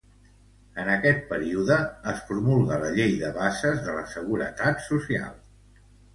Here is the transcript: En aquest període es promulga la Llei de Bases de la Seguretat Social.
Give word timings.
En 0.83 0.87
aquest 0.93 1.19
període 1.33 1.77
es 2.13 2.23
promulga 2.31 2.81
la 2.85 2.91
Llei 2.97 3.15
de 3.25 3.31
Bases 3.37 3.79
de 3.85 3.95
la 4.01 4.09
Seguretat 4.17 4.83
Social. 4.89 5.33